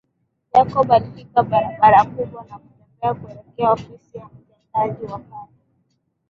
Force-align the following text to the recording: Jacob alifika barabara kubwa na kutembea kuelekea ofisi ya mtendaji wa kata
Jacob 0.53 0.91
alifika 0.91 1.43
barabara 1.43 2.05
kubwa 2.05 2.45
na 2.49 2.57
kutembea 2.59 3.13
kuelekea 3.15 3.71
ofisi 3.71 4.17
ya 4.17 4.25
mtendaji 4.25 5.05
wa 5.05 5.19
kata 5.19 5.47